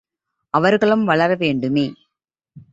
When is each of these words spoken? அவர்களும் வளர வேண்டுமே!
அவர்களும் 0.53 1.05
வளர 1.05 1.35
வேண்டுமே! 1.35 1.85